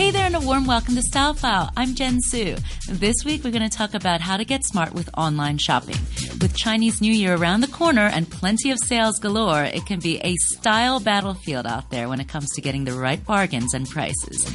Hey 0.00 0.12
there, 0.12 0.24
and 0.24 0.34
a 0.34 0.40
warm 0.40 0.64
welcome 0.64 0.94
to 0.94 1.02
Style 1.02 1.34
File. 1.34 1.70
I'm 1.76 1.94
Jen 1.94 2.20
Su. 2.22 2.56
This 2.88 3.16
week, 3.22 3.44
we're 3.44 3.50
going 3.50 3.68
to 3.68 3.76
talk 3.76 3.92
about 3.92 4.22
how 4.22 4.38
to 4.38 4.46
get 4.46 4.64
smart 4.64 4.94
with 4.94 5.10
online 5.14 5.58
shopping. 5.58 5.98
With 6.40 6.56
Chinese 6.56 7.02
New 7.02 7.12
Year 7.12 7.34
around 7.34 7.60
the 7.60 7.68
corner 7.68 8.06
and 8.06 8.28
plenty 8.28 8.70
of 8.70 8.78
sales 8.78 9.18
galore, 9.18 9.64
it 9.64 9.84
can 9.84 10.00
be 10.00 10.18
a 10.20 10.34
style 10.36 11.00
battlefield 11.00 11.66
out 11.66 11.90
there 11.90 12.08
when 12.08 12.18
it 12.18 12.28
comes 12.28 12.48
to 12.52 12.62
getting 12.62 12.84
the 12.84 12.94
right 12.94 13.22
bargains 13.26 13.74
and 13.74 13.86
prices. 13.90 14.50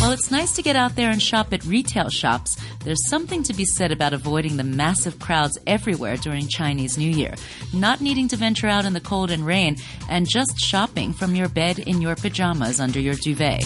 While 0.00 0.12
it's 0.12 0.30
nice 0.30 0.52
to 0.52 0.62
get 0.62 0.74
out 0.74 0.96
there 0.96 1.10
and 1.10 1.20
shop 1.20 1.52
at 1.52 1.66
retail 1.66 2.08
shops, 2.08 2.56
there's 2.82 3.10
something 3.10 3.42
to 3.42 3.52
be 3.52 3.66
said 3.66 3.92
about 3.92 4.14
avoiding 4.14 4.56
the 4.56 4.64
massive 4.64 5.18
crowds 5.18 5.58
everywhere 5.66 6.16
during 6.16 6.48
Chinese 6.48 6.96
New 6.96 7.10
Year, 7.10 7.34
not 7.74 8.00
needing 8.00 8.28
to 8.28 8.36
venture 8.36 8.68
out 8.68 8.86
in 8.86 8.94
the 8.94 9.00
cold 9.00 9.30
and 9.30 9.44
rain, 9.44 9.76
and 10.08 10.26
just 10.26 10.58
shopping 10.58 11.12
from 11.12 11.34
your 11.34 11.50
bed 11.50 11.78
in 11.78 12.00
your 12.00 12.16
pajamas 12.16 12.80
under 12.80 12.98
your 12.98 13.16
duvet. 13.16 13.64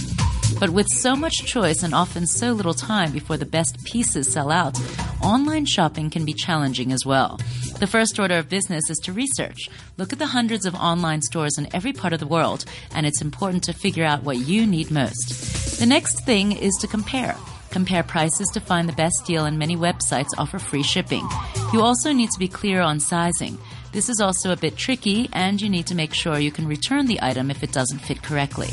But 0.59 0.71
with 0.71 0.87
so 0.89 1.17
much 1.17 1.45
choice 1.45 1.83
and 1.83 1.95
often 1.95 2.27
so 2.27 2.53
little 2.53 2.75
time 2.75 3.13
before 3.13 3.37
the 3.37 3.47
best 3.47 3.83
pieces 3.85 4.33
sell 4.33 4.51
out, 4.51 4.79
online 5.23 5.67
shopping 5.67 6.11
can 6.11 6.25
be 6.25 6.33
challenging 6.33 6.93
as 6.93 7.05
well. 7.05 7.39
The 7.81 7.87
first 7.87 8.19
order 8.19 8.39
of 8.39 8.49
business 8.49 8.89
is 8.89 8.99
to 8.99 9.13
research. 9.13 9.69
Look 9.97 10.13
at 10.13 10.19
the 10.19 10.27
hundreds 10.27 10.67
of 10.67 10.75
online 10.75 11.23
stores 11.23 11.59
in 11.59 11.75
every 11.75 11.93
part 11.93 12.13
of 12.13 12.21
the 12.21 12.27
world, 12.27 12.65
and 12.95 13.07
it's 13.07 13.23
important 13.23 13.65
to 13.65 13.73
figure 13.73 14.05
out 14.05 14.23
what 14.23 14.39
you 14.39 14.67
need 14.67 14.91
most. 14.91 15.81
The 15.81 15.87
next 15.87 16.25
thing 16.25 16.53
is 16.53 16.75
to 16.81 16.87
compare. 16.87 17.37
Compare 17.71 18.03
prices 18.03 18.49
to 18.53 18.61
find 18.61 18.89
the 18.89 18.93
best 18.93 19.25
deal, 19.27 19.47
and 19.47 19.59
many 19.59 19.77
websites 19.77 20.29
offer 20.39 20.59
free 20.59 20.83
shipping. 20.83 21.27
You 21.73 21.81
also 21.81 22.13
need 22.13 22.31
to 22.31 22.39
be 22.39 22.49
clear 22.49 22.81
on 22.81 23.01
sizing. 23.01 23.59
This 23.93 24.09
is 24.09 24.21
also 24.21 24.53
a 24.53 24.57
bit 24.57 24.77
tricky, 24.77 25.29
and 25.33 25.61
you 25.61 25.69
need 25.69 25.87
to 25.89 25.95
make 25.95 26.15
sure 26.15 26.39
you 26.39 26.53
can 26.53 26.69
return 26.69 27.07
the 27.07 27.19
item 27.23 27.51
if 27.51 27.63
it 27.63 27.73
doesn't 27.73 27.99
fit 27.99 28.23
correctly. 28.23 28.71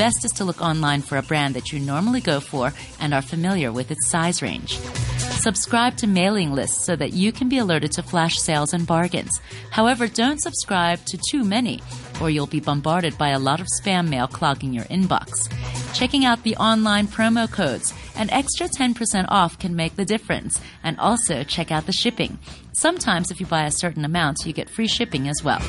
Best 0.00 0.24
is 0.24 0.32
to 0.32 0.46
look 0.46 0.62
online 0.62 1.02
for 1.02 1.18
a 1.18 1.22
brand 1.22 1.54
that 1.56 1.72
you 1.72 1.78
normally 1.78 2.22
go 2.22 2.40
for 2.40 2.72
and 3.00 3.12
are 3.12 3.20
familiar 3.20 3.70
with 3.70 3.90
its 3.90 4.08
size 4.08 4.40
range. 4.40 4.78
Subscribe 5.18 5.94
to 5.98 6.06
mailing 6.06 6.54
lists 6.54 6.86
so 6.86 6.96
that 6.96 7.12
you 7.12 7.32
can 7.32 7.50
be 7.50 7.58
alerted 7.58 7.92
to 7.92 8.02
flash 8.02 8.36
sales 8.36 8.72
and 8.72 8.86
bargains. 8.86 9.42
However, 9.70 10.06
don't 10.08 10.40
subscribe 10.40 11.04
to 11.04 11.20
too 11.30 11.44
many, 11.44 11.82
or 12.18 12.30
you'll 12.30 12.46
be 12.46 12.60
bombarded 12.60 13.18
by 13.18 13.28
a 13.28 13.38
lot 13.38 13.60
of 13.60 13.66
spam 13.78 14.08
mail 14.08 14.26
clogging 14.26 14.72
your 14.72 14.84
inbox. 14.84 15.52
Checking 15.92 16.24
out 16.24 16.44
the 16.44 16.56
online 16.56 17.06
promo 17.06 17.46
codes. 17.52 17.92
An 18.16 18.30
extra 18.30 18.68
10% 18.68 19.26
off 19.28 19.58
can 19.58 19.76
make 19.76 19.96
the 19.96 20.06
difference. 20.06 20.58
And 20.82 20.98
also 20.98 21.42
check 21.42 21.70
out 21.70 21.84
the 21.84 21.92
shipping. 21.92 22.38
Sometimes 22.72 23.30
if 23.30 23.38
you 23.38 23.44
buy 23.44 23.66
a 23.66 23.70
certain 23.70 24.06
amount, 24.06 24.46
you 24.46 24.54
get 24.54 24.70
free 24.70 24.88
shipping 24.88 25.28
as 25.28 25.44
well. 25.44 25.60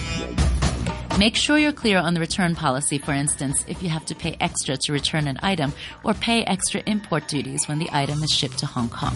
Make 1.20 1.36
sure 1.36 1.58
you're 1.58 1.74
clear 1.74 2.00
on 2.00 2.14
the 2.14 2.20
return 2.20 2.56
policy, 2.56 2.98
for 2.98 3.12
instance, 3.12 3.64
if 3.68 3.84
you 3.84 3.90
have 3.90 4.06
to 4.06 4.16
pay 4.16 4.38
extra 4.40 4.78
to 4.78 4.94
return 4.94 5.28
an 5.28 5.38
item 5.44 5.74
or 6.04 6.14
pay 6.14 6.44
extra 6.46 6.82
import 6.88 7.28
duties 7.28 7.68
when 7.68 7.80
the 7.80 7.90
item 7.92 8.24
is 8.24 8.32
shipped 8.32 8.58
to 8.60 8.66
Hong 8.66 8.90
Kong. 8.90 9.14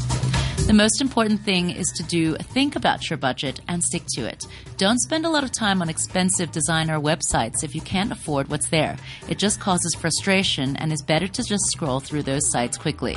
The 0.68 0.74
most 0.74 1.02
important 1.02 1.42
thing 1.42 1.72
is 1.72 1.88
to 1.96 2.04
do 2.04 2.36
think 2.36 2.76
about 2.76 3.10
your 3.10 3.18
budget 3.18 3.62
and 3.68 3.82
stick 3.82 4.04
to 4.16 4.26
it. 4.26 4.44
Don't 4.78 5.00
spend 5.00 5.26
a 5.26 5.30
lot 5.30 5.44
of 5.44 5.52
time 5.52 5.82
on 5.82 5.90
expensive 5.90 6.52
designer 6.52 7.00
websites 7.00 7.64
if 7.64 7.74
you 7.74 7.82
can't 7.82 8.12
afford 8.12 8.50
what's 8.50 8.70
there. 8.70 8.98
It 9.28 9.40
just 9.40 9.60
causes 9.60 9.96
frustration 9.96 10.76
and 10.76 10.92
is 10.92 11.02
better 11.02 11.28
to 11.28 11.44
just 11.44 11.66
scroll 11.68 12.02
through 12.02 12.24
those 12.24 12.52
sites 12.52 12.78
quickly. 12.78 13.16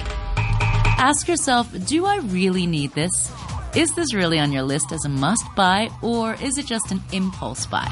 Ask 0.99 1.29
yourself, 1.29 1.69
do 1.87 2.07
I 2.07 2.19
really 2.19 2.67
need 2.67 2.93
this? 2.93 3.11
Is 3.75 3.95
this 3.95 4.15
really 4.15 4.39
on 4.39 4.53
your 4.53 4.63
list 4.63 4.93
as 4.93 5.05
a 5.05 5.09
must 5.11 5.45
buy 5.55 5.91
or 6.01 6.35
is 6.35 6.57
it 6.59 6.67
just 6.67 6.91
an 6.91 7.03
impulse 7.13 7.67
buy? 7.67 7.89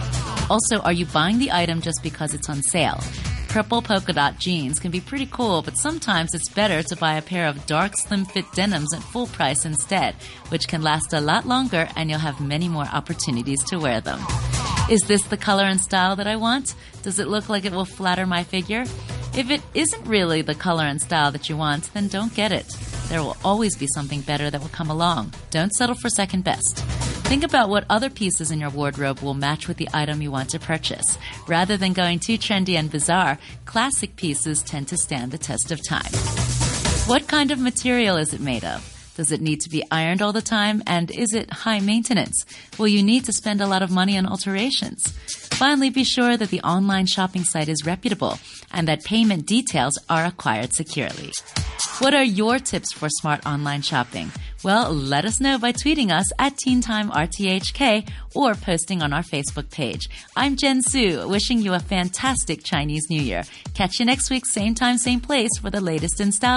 Also, 0.49 0.79
are 0.81 0.93
you 0.93 1.07
buying 1.07 1.39
the 1.39 1.51
item 1.51 1.81
just 1.81 2.03
because 2.03 2.33
it's 2.33 2.49
on 2.49 2.63
sale? 2.63 3.01
Purple 3.49 3.83
polka 3.83 4.13
dot 4.13 4.39
jeans 4.39 4.79
can 4.79 4.91
be 4.91 5.01
pretty 5.01 5.27
cool, 5.27 5.63
but 5.63 5.77
sometimes 5.79 6.35
it's 6.35 6.49
better 6.51 6.83
to 6.83 6.97
buy 6.97 7.15
a 7.15 7.23
pair 7.23 7.49
of 7.49 7.67
dark 7.67 7.93
slim 7.97 8.25
fit 8.25 8.45
denims 8.53 8.93
at 8.95 9.03
full 9.03 9.27
price 9.27 9.65
instead, 9.65 10.15
which 10.51 10.69
can 10.69 10.83
last 10.83 11.13
a 11.13 11.21
lot 11.21 11.47
longer 11.47 11.89
and 11.97 12.11
you'll 12.11 12.19
have 12.19 12.41
many 12.41 12.69
more 12.69 12.87
opportunities 12.93 13.63
to 13.65 13.79
wear 13.79 14.01
them. 14.01 14.21
Is 14.89 15.01
this 15.03 15.25
the 15.25 15.37
color 15.37 15.65
and 15.65 15.81
style 15.81 16.15
that 16.17 16.27
I 16.27 16.37
want? 16.37 16.75
Does 17.03 17.19
it 17.19 17.29
look 17.29 17.49
like 17.49 17.65
it 17.65 17.73
will 17.73 17.85
flatter 17.85 18.27
my 18.27 18.45
figure? 18.45 18.85
If 19.35 19.51
it 19.51 19.63
isn't 19.75 20.07
really 20.07 20.43
the 20.43 20.55
color 20.55 20.85
and 20.85 21.01
style 21.01 21.33
that 21.33 21.49
you 21.49 21.57
want, 21.57 21.93
then 21.93 22.09
don't 22.09 22.35
get 22.35 22.53
it. 22.53 22.69
There 23.09 23.23
will 23.23 23.37
always 23.45 23.77
be 23.77 23.87
something 23.95 24.21
better 24.21 24.49
that 24.51 24.61
will 24.61 24.69
come 24.69 24.91
along. 24.91 25.33
Don't 25.51 25.73
settle 25.73 25.97
for 25.97 26.09
second 26.09 26.45
best. 26.45 26.85
Think 27.29 27.43
about 27.43 27.69
what 27.69 27.87
other 27.91 28.09
pieces 28.09 28.53
in 28.53 28.61
your 28.61 28.71
wardrobe 28.71 29.19
will 29.19 29.35
match 29.35 29.67
with 29.67 29.79
the 29.79 29.89
item 29.93 30.23
you 30.23 30.31
want 30.31 30.51
to 30.51 30.61
purchase. 30.61 31.19
Rather 31.49 31.77
than 31.77 31.93
going 31.93 32.21
too 32.21 32.39
trendy 32.39 32.77
and 32.77 32.89
bizarre, 32.89 33.37
classic 33.65 34.15
pieces 34.15 34.63
tend 34.63 34.87
to 34.89 34.97
stand 34.97 35.33
the 35.33 35.39
test 35.39 35.73
of 35.73 35.81
time. 35.89 36.13
What 37.09 37.27
kind 37.27 37.51
of 37.51 37.59
material 37.59 38.17
is 38.17 38.33
it 38.33 38.41
made 38.41 38.65
of? 38.65 38.93
Does 39.17 39.33
it 39.33 39.41
need 39.41 39.61
to 39.63 39.71
be 39.71 39.83
ironed 39.91 40.23
all 40.23 40.33
the 40.33 40.41
time? 40.41 40.85
And 40.87 41.11
is 41.11 41.35
it 41.35 41.51
high 41.51 41.81
maintenance? 41.81 42.45
Will 42.79 42.87
you 42.87 43.03
need 43.03 43.25
to 43.25 43.33
spend 43.33 43.61
a 43.61 43.67
lot 43.67 43.83
of 43.83 43.91
money 43.91 44.17
on 44.17 44.27
alterations? 44.27 45.09
Finally, 45.51 45.91
be 45.91 46.05
sure 46.05 46.37
that 46.37 46.51
the 46.51 46.61
online 46.61 47.07
shopping 47.07 47.43
site 47.43 47.69
is 47.69 47.85
reputable 47.85 48.39
and 48.73 48.87
that 48.87 49.03
payment 49.05 49.47
details 49.47 49.99
are 50.09 50.27
acquired 50.27 50.73
securely. 50.75 51.33
What 51.99 52.15
are 52.15 52.23
your 52.23 52.59
tips 52.59 52.93
for 52.93 53.09
smart 53.09 53.45
online 53.47 53.83
shopping? 53.83 54.31
Well, 54.67 54.93
let 54.93 55.25
us 55.25 55.41
know 55.41 55.61
by 55.61 55.71
tweeting 55.71 56.11
us 56.11 56.27
at 56.41 56.57
TeenTimeRTHK 56.57 58.09
or 58.35 58.57
posting 58.57 59.01
on 59.01 59.13
our 59.13 59.23
Facebook 59.23 59.71
page. 59.71 60.09
I'm 60.35 60.57
Jen 60.57 60.83
Su, 60.83 61.29
wishing 61.29 61.63
you 61.63 61.75
a 61.75 61.79
fantastic 61.79 62.65
Chinese 62.65 63.09
New 63.09 63.23
Year. 63.23 63.45
Catch 63.75 64.01
you 64.01 64.05
next 64.05 64.29
week, 64.29 64.45
same 64.45 64.75
time, 64.75 64.99
same 64.99 65.21
place 65.21 65.57
for 65.61 65.71
the 65.71 65.81
latest 65.81 66.21
in 66.21 66.33
style 66.33 66.55